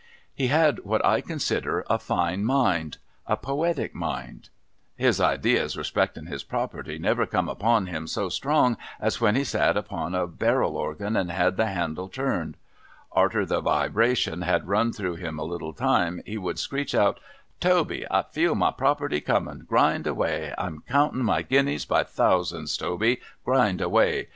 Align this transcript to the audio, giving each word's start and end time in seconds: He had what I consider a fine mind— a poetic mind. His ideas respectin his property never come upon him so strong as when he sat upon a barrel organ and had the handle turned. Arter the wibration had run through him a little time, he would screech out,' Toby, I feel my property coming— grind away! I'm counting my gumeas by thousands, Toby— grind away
He 0.33 0.47
had 0.47 0.79
what 0.79 1.05
I 1.05 1.21
consider 1.21 1.85
a 1.87 1.99
fine 1.99 2.43
mind— 2.43 2.97
a 3.27 3.37
poetic 3.37 3.93
mind. 3.93 4.49
His 4.95 5.21
ideas 5.21 5.77
respectin 5.77 6.25
his 6.25 6.43
property 6.43 6.97
never 6.97 7.27
come 7.27 7.47
upon 7.47 7.85
him 7.85 8.07
so 8.07 8.27
strong 8.27 8.77
as 8.99 9.21
when 9.21 9.35
he 9.35 9.43
sat 9.43 9.77
upon 9.77 10.15
a 10.15 10.25
barrel 10.25 10.75
organ 10.75 11.15
and 11.15 11.29
had 11.29 11.55
the 11.55 11.67
handle 11.67 12.09
turned. 12.09 12.57
Arter 13.11 13.45
the 13.45 13.61
wibration 13.61 14.41
had 14.43 14.67
run 14.67 14.91
through 14.91 15.17
him 15.17 15.37
a 15.37 15.43
little 15.43 15.71
time, 15.71 16.23
he 16.25 16.35
would 16.39 16.57
screech 16.57 16.95
out,' 16.95 17.19
Toby, 17.69 18.03
I 18.09 18.23
feel 18.23 18.55
my 18.55 18.71
property 18.71 19.21
coming— 19.21 19.65
grind 19.67 20.07
away! 20.07 20.51
I'm 20.57 20.81
counting 20.89 21.23
my 21.23 21.43
gumeas 21.43 21.85
by 21.87 22.05
thousands, 22.05 22.75
Toby— 22.75 23.19
grind 23.45 23.81
away 23.81 24.29